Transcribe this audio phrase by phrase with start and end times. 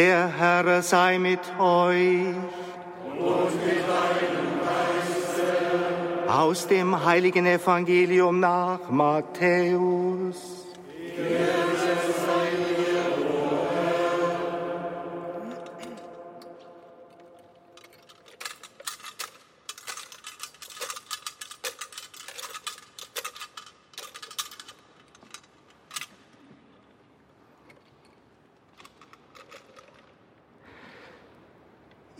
[0.00, 2.34] Der Herr sei mit euch.
[3.18, 5.44] Und mit deinem Geiste.
[6.26, 10.64] Aus dem heiligen Evangelium nach Matthäus.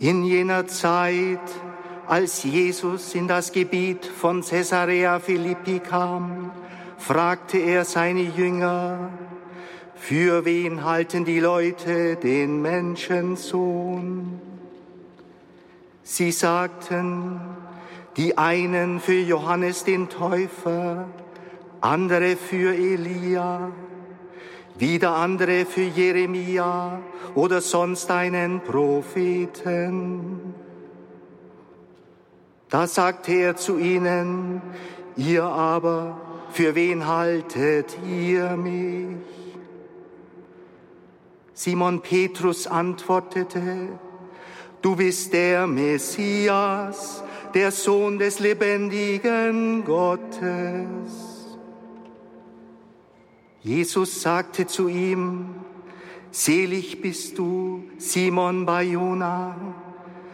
[0.01, 1.37] In jener Zeit,
[2.07, 6.49] als Jesus in das Gebiet von Caesarea Philippi kam,
[6.97, 9.11] fragte er seine Jünger,
[9.93, 14.41] für wen halten die Leute den Menschensohn?
[16.01, 17.39] Sie sagten,
[18.17, 21.09] die einen für Johannes den Täufer,
[21.79, 23.69] andere für Elia,
[24.81, 26.99] wieder andere für Jeremia
[27.35, 30.55] oder sonst einen Propheten.
[32.67, 34.61] Da sagte er zu ihnen,
[35.15, 36.19] ihr aber,
[36.51, 39.17] für wen haltet ihr mich?
[41.53, 43.87] Simon Petrus antwortete,
[44.81, 51.30] du bist der Messias, der Sohn des lebendigen Gottes.
[53.63, 55.55] Jesus sagte zu ihm,
[56.31, 59.55] Selig bist du, Simon Bayona,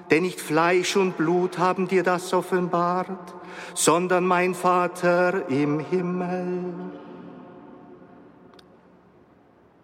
[0.09, 3.33] denn nicht Fleisch und Blut haben dir das offenbart,
[3.73, 6.63] sondern mein Vater im Himmel.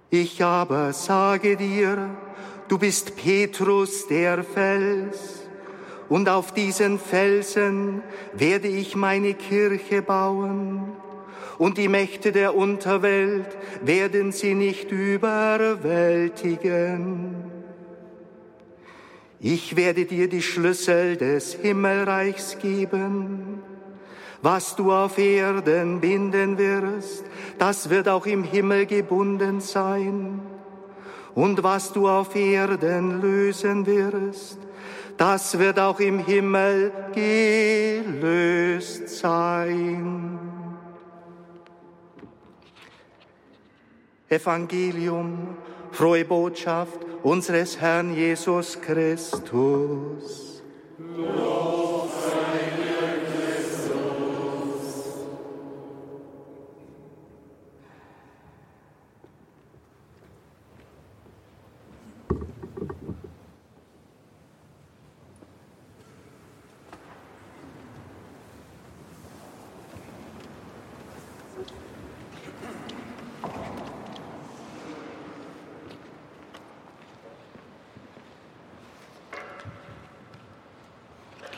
[0.10, 2.12] Ich aber sage dir,
[2.68, 5.40] du bist Petrus der Fels,
[6.10, 10.94] und auf diesen Felsen werde ich meine Kirche bauen
[11.58, 17.36] und die Mächte der Unterwelt werden sie nicht überwältigen.
[19.40, 23.62] Ich werde dir die Schlüssel des Himmelreichs geben.
[24.42, 27.26] Was du auf Erden binden wirst,
[27.60, 30.42] das wird auch im Himmel gebunden sein.
[31.36, 34.60] Und was du auf Erden lösen wirst,
[35.18, 40.53] das wird auch im Himmel gelöst sein.
[44.34, 45.56] Evangelium,
[45.92, 50.62] frohe Botschaft unseres Herrn Jesus Christus.
[50.98, 51.83] Lob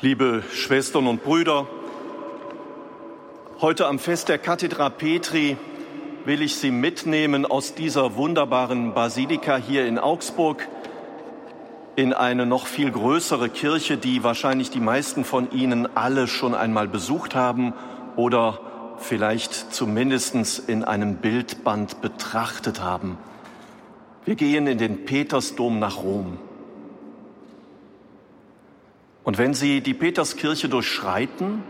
[0.05, 1.65] Liebe Schwestern und Brüder,
[3.59, 5.57] heute am Fest der Kathedra Petri
[6.25, 10.67] will ich Sie mitnehmen aus dieser wunderbaren Basilika hier in Augsburg
[11.95, 16.87] in eine noch viel größere Kirche, die wahrscheinlich die meisten von Ihnen alle schon einmal
[16.87, 17.73] besucht haben
[18.15, 18.59] oder
[18.99, 23.17] vielleicht zumindest in einem Bildband betrachtet haben.
[24.23, 26.37] Wir gehen in den Petersdom nach Rom.
[29.25, 31.63] Und wenn Sie die Peterskirche durchschreiten,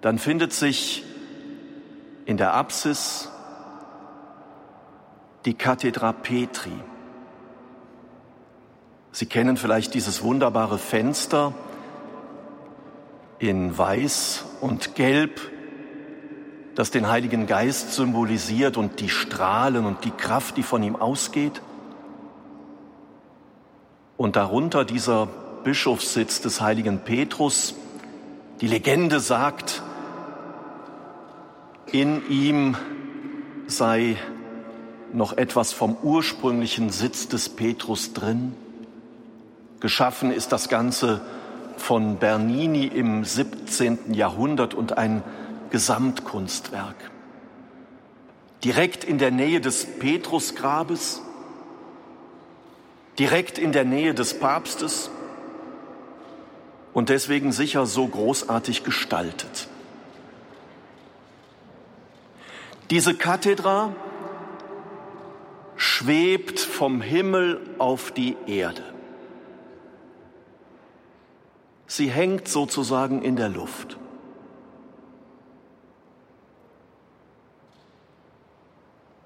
[0.00, 1.04] dann findet sich
[2.24, 3.30] in der Apsis
[5.44, 6.72] die Kathedra Petri.
[9.12, 11.52] Sie kennen vielleicht dieses wunderbare Fenster
[13.38, 15.38] in Weiß und Gelb,
[16.74, 21.60] das den Heiligen Geist symbolisiert und die Strahlen und die Kraft, die von ihm ausgeht.
[24.16, 25.28] Und darunter dieser
[25.64, 27.74] Bischofssitz des heiligen Petrus.
[28.60, 29.82] Die Legende sagt,
[31.86, 32.76] in ihm
[33.66, 34.16] sei
[35.12, 38.54] noch etwas vom ursprünglichen Sitz des Petrus drin.
[39.80, 41.20] Geschaffen ist das Ganze
[41.76, 44.14] von Bernini im 17.
[44.14, 45.22] Jahrhundert und ein
[45.70, 47.10] Gesamtkunstwerk.
[48.64, 51.20] Direkt in der Nähe des Petrusgrabes,
[53.18, 55.10] direkt in der Nähe des Papstes,
[56.92, 59.68] und deswegen sicher so großartig gestaltet.
[62.90, 63.94] Diese Kathedra
[65.76, 68.84] schwebt vom Himmel auf die Erde.
[71.86, 73.98] Sie hängt sozusagen in der Luft.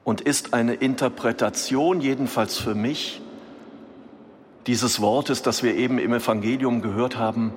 [0.06, 3.20] und ist eine Interpretation, jedenfalls für mich,
[4.66, 7.52] dieses Wortes, das wir eben im Evangelium gehört haben.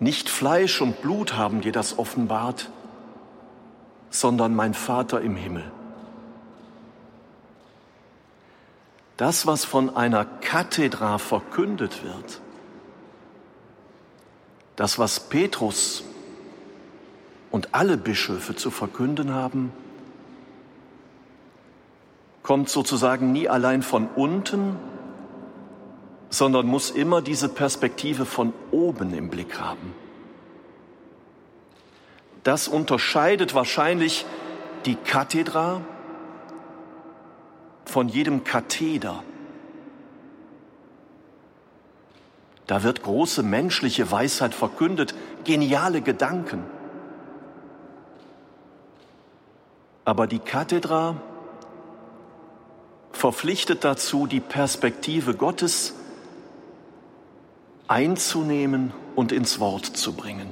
[0.00, 2.70] Nicht Fleisch und Blut haben dir das offenbart,
[4.10, 5.70] sondern mein Vater im Himmel.
[9.16, 12.40] Das, was von einer Kathedra verkündet wird,
[14.74, 16.04] das, was Petrus
[17.50, 19.72] und alle Bischöfe zu verkünden haben,
[22.42, 24.76] kommt sozusagen nie allein von unten,
[26.30, 29.94] sondern muss immer diese Perspektive von oben im Blick haben.
[32.42, 34.24] Das unterscheidet wahrscheinlich
[34.84, 35.80] die Kathedra
[37.84, 39.22] von jedem Katheder.
[42.66, 45.14] Da wird große menschliche Weisheit verkündet,
[45.44, 46.64] geniale Gedanken.
[50.04, 51.16] Aber die Kathedra
[53.12, 55.94] verpflichtet dazu, die Perspektive Gottes
[57.88, 60.48] einzunehmen und ins Wort zu bringen.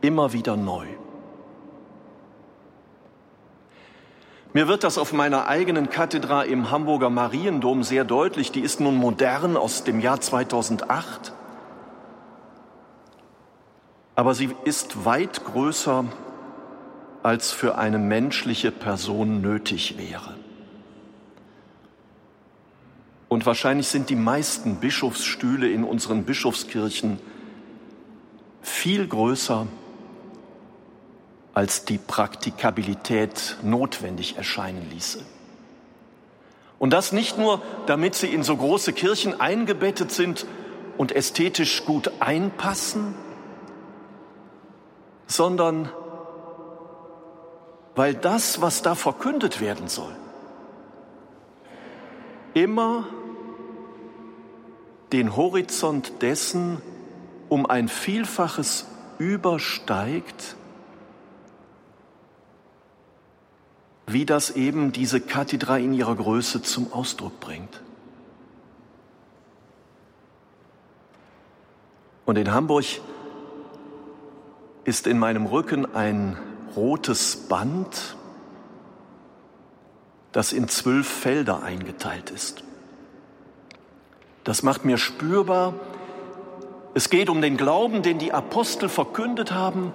[0.00, 0.86] Immer wieder neu.
[4.52, 8.52] Mir wird das auf meiner eigenen Kathedra im Hamburger Mariendom sehr deutlich.
[8.52, 11.32] Die ist nun modern aus dem Jahr 2008.
[14.14, 16.04] Aber sie ist weit größer,
[17.24, 20.36] als für eine menschliche Person nötig wäre.
[23.44, 27.18] Und wahrscheinlich sind die meisten Bischofsstühle in unseren Bischofskirchen
[28.62, 29.66] viel größer,
[31.52, 35.20] als die Praktikabilität notwendig erscheinen ließe.
[36.78, 40.46] Und das nicht nur, damit sie in so große Kirchen eingebettet sind
[40.96, 43.14] und ästhetisch gut einpassen,
[45.26, 45.90] sondern
[47.94, 50.16] weil das, was da verkündet werden soll,
[52.54, 53.06] immer
[55.14, 56.82] den Horizont dessen
[57.48, 58.86] um ein Vielfaches
[59.18, 60.56] übersteigt,
[64.08, 67.80] wie das eben diese Kathedra in ihrer Größe zum Ausdruck bringt.
[72.26, 72.86] Und in Hamburg
[74.82, 76.36] ist in meinem Rücken ein
[76.74, 78.16] rotes Band,
[80.32, 82.64] das in zwölf Felder eingeteilt ist.
[84.44, 85.74] Das macht mir spürbar,
[86.94, 89.92] es geht um den Glauben, den die Apostel verkündet haben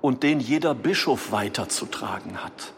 [0.00, 2.72] und den jeder Bischof weiterzutragen hat.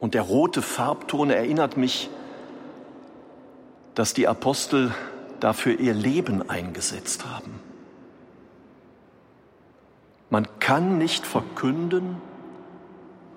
[0.00, 2.10] Und der rote Farbton erinnert mich,
[3.94, 4.92] dass die Apostel
[5.38, 7.60] dafür ihr Leben eingesetzt haben.
[10.28, 12.20] Man kann nicht verkünden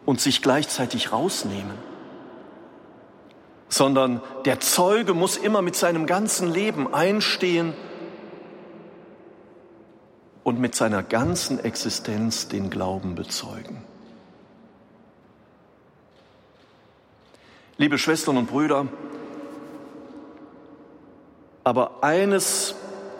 [0.07, 1.88] und sich gleichzeitig rausnehmen
[3.69, 7.73] sondern der Zeuge muss immer mit seinem ganzen Leben einstehen
[10.43, 13.83] und mit seiner ganzen Existenz den Glauben bezeugen.
[17.77, 18.87] Liebe Schwestern und Brüder,
[21.63, 22.75] aber eines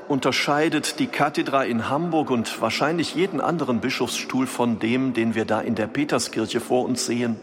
[0.07, 5.62] unterscheidet die Kathedra in Hamburg und wahrscheinlich jeden anderen Bischofsstuhl von dem, den wir da
[5.62, 7.40] in der Peterskirche vor uns sehen.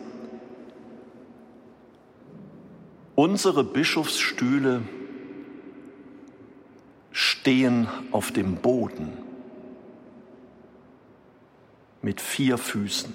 [3.17, 4.83] Unsere Bischofsstühle
[7.13, 9.17] stehen auf dem Boden
[12.03, 13.15] mit vier Füßen.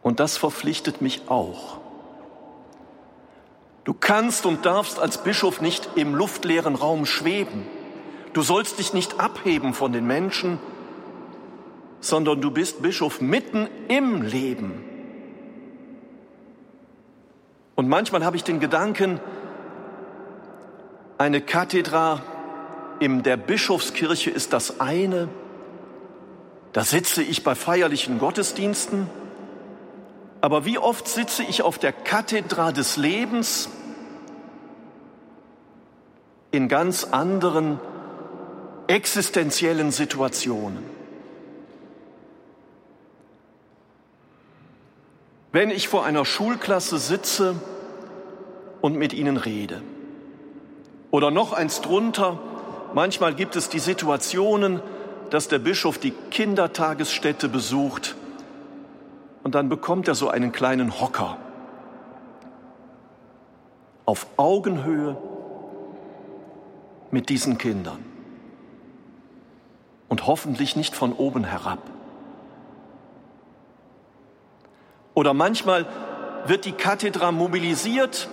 [0.00, 1.78] Und das verpflichtet mich auch.
[3.82, 7.66] Du kannst und darfst als Bischof nicht im luftleeren Raum schweben.
[8.32, 10.60] Du sollst dich nicht abheben von den Menschen,
[12.00, 14.84] sondern du bist Bischof mitten im Leben.
[17.74, 19.20] Und manchmal habe ich den Gedanken,
[21.16, 22.22] eine Kathedra
[23.00, 25.28] in der Bischofskirche ist das eine,
[26.72, 29.08] da sitze ich bei feierlichen Gottesdiensten,
[30.40, 33.68] aber wie oft sitze ich auf der Kathedra des Lebens
[36.50, 37.80] in ganz anderen
[38.86, 40.97] existenziellen Situationen.
[45.52, 47.54] Wenn ich vor einer Schulklasse sitze
[48.80, 49.82] und mit ihnen rede.
[51.10, 52.38] Oder noch eins drunter,
[52.94, 54.80] manchmal gibt es die Situationen,
[55.30, 58.14] dass der Bischof die Kindertagesstätte besucht
[59.42, 61.38] und dann bekommt er so einen kleinen Hocker
[64.04, 65.16] auf Augenhöhe
[67.10, 68.04] mit diesen Kindern.
[70.08, 71.78] und hoffentlich nicht von oben herab.
[75.18, 75.84] Oder manchmal
[76.46, 78.28] wird die Kathedra mobilisiert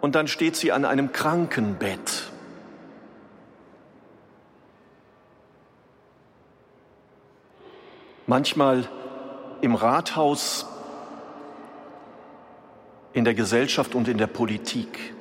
[0.00, 2.30] und dann steht sie an einem Krankenbett.
[8.26, 8.88] Manchmal
[9.60, 10.64] im Rathaus,
[13.12, 15.12] in der Gesellschaft und in der Politik.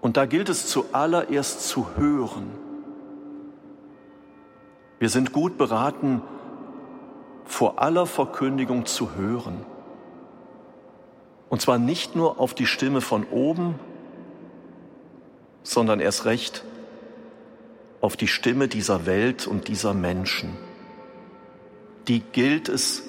[0.00, 2.50] Und da gilt es zuallererst zu hören.
[4.98, 6.22] Wir sind gut beraten,
[7.46, 9.64] vor aller Verkündigung zu hören.
[11.48, 13.76] Und zwar nicht nur auf die Stimme von oben,
[15.62, 16.64] sondern erst recht
[18.00, 20.56] auf die Stimme dieser Welt und dieser Menschen.
[22.08, 23.02] Die gilt es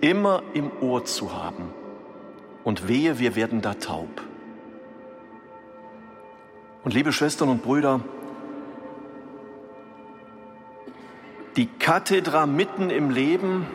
[0.00, 1.74] immer im Ohr zu haben.
[2.64, 4.22] Und wehe, wir werden da taub.
[6.84, 8.00] Und liebe Schwestern und Brüder,
[11.56, 13.66] die Kathedra mitten im Leben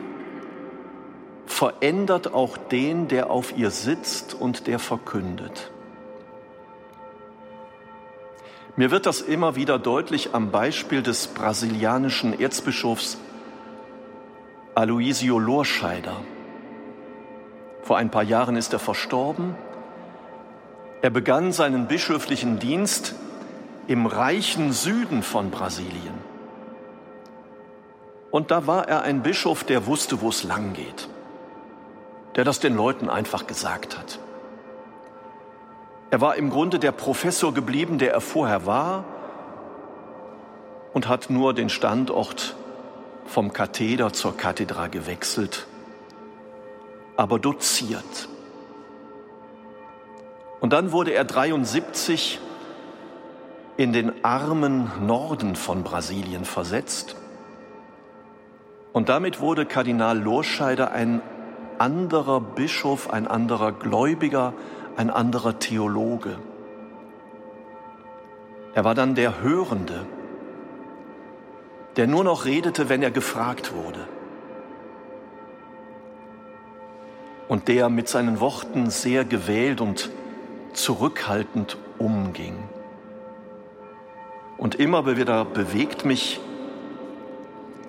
[1.46, 5.72] verändert auch den, der auf ihr sitzt und der verkündet.
[8.78, 13.18] Mir wird das immer wieder deutlich am Beispiel des brasilianischen Erzbischofs
[14.74, 16.18] Aloisio Lorscheider.
[17.84, 19.56] Vor ein paar Jahren ist er verstorben.
[21.02, 23.16] Er begann seinen bischöflichen Dienst
[23.88, 26.35] im reichen Süden von Brasilien.
[28.36, 31.08] Und da war er ein Bischof, der wusste, wo es lang geht,
[32.36, 34.20] der das den Leuten einfach gesagt hat.
[36.12, 39.06] Er war im Grunde der Professor geblieben, der er vorher war
[40.94, 42.58] und hat nur den Standort
[43.26, 45.66] vom Katheder zur Kathedra gewechselt,
[47.16, 48.28] aber doziert.
[50.60, 52.42] Und dann wurde er 73
[53.78, 57.16] in den armen Norden von Brasilien versetzt
[58.96, 61.22] und damit wurde Kardinal Lorscheider ein
[61.80, 64.54] anderer Bischof, ein anderer Gläubiger,
[64.96, 66.38] ein anderer Theologe.
[68.74, 70.06] Er war dann der Hörende,
[71.98, 74.08] der nur noch redete, wenn er gefragt wurde.
[77.50, 80.10] Und der mit seinen Worten sehr gewählt und
[80.72, 82.56] zurückhaltend umging.
[84.58, 86.40] Und immer wieder bewegt mich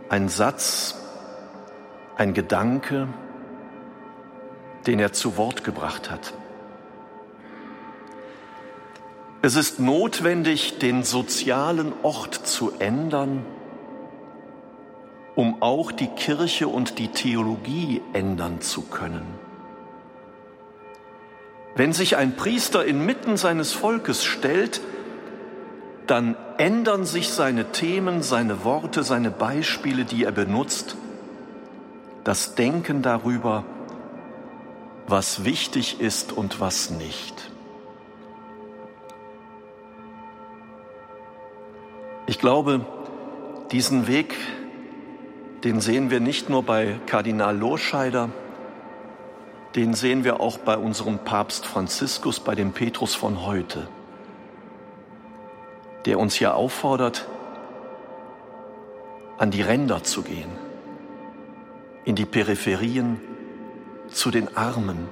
[0.08, 0.96] ein Satz,
[2.16, 3.08] ein Gedanke,
[4.86, 6.34] den er zu Wort gebracht hat.
[9.42, 13.44] Es ist notwendig, den sozialen Ort zu ändern,
[15.34, 19.26] um auch die Kirche und die Theologie ändern zu können.
[21.74, 24.80] Wenn sich ein Priester inmitten seines Volkes stellt,
[26.06, 30.96] dann ändern sich seine Themen, seine Worte, seine Beispiele, die er benutzt,
[32.24, 33.64] das Denken darüber,
[35.06, 37.50] was wichtig ist und was nicht.
[42.26, 42.84] Ich glaube,
[43.70, 44.34] diesen Weg,
[45.62, 48.30] den sehen wir nicht nur bei Kardinal Lorscheider,
[49.76, 53.88] den sehen wir auch bei unserem Papst Franziskus, bei dem Petrus von heute
[56.06, 57.28] der uns hier auffordert,
[59.38, 60.50] an die Ränder zu gehen,
[62.04, 63.20] in die Peripherien,
[64.08, 65.08] zu den Armen.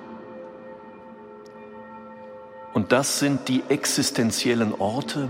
[2.72, 5.28] Und das sind die existenziellen Orte,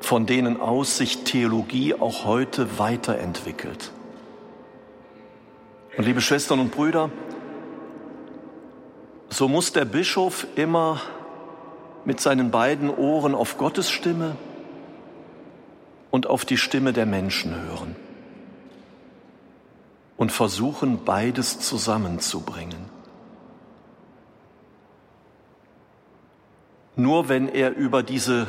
[0.00, 3.90] von denen aus sich Theologie auch heute weiterentwickelt.
[5.96, 7.10] Und liebe Schwestern und Brüder,
[9.28, 11.00] so muss der Bischof immer
[12.04, 14.36] mit seinen beiden Ohren auf Gottes Stimme
[16.10, 17.96] und auf die Stimme der Menschen hören
[20.16, 22.90] und versuchen beides zusammenzubringen.
[26.96, 28.46] Nur wenn er über diese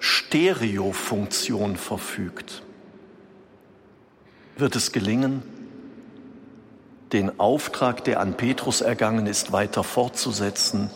[0.00, 2.62] Stereofunktion verfügt,
[4.56, 5.42] wird es gelingen,
[7.12, 10.90] den Auftrag, der an Petrus ergangen ist, weiter fortzusetzen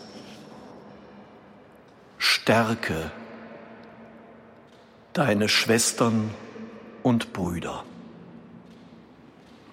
[2.41, 3.11] stärke
[5.13, 6.31] deine Schwestern
[7.03, 7.83] und Brüder.